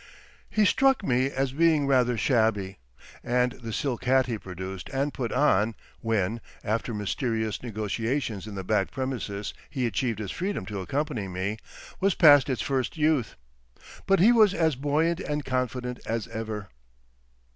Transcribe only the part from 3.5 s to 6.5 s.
the silk hat he produced and put on, when,